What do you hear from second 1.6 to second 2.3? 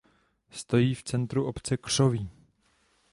Křoví.